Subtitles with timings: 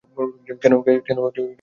[0.61, 1.41] কেন তুমি এই সব করলে?